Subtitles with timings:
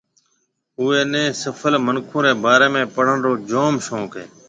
[0.79, 4.25] اوئيَ نيَ سڦل منکون رَي بارَي ۾ پڙھڻ رو جوم شوق ھيََََ